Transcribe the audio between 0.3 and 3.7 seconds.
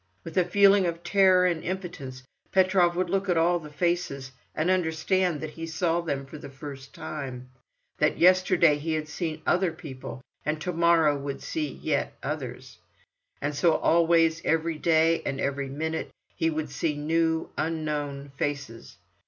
a feeling of terror and impotence Petrov would look at all the